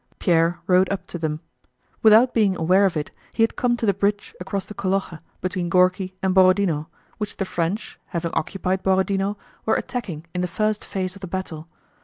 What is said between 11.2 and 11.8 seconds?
the battle.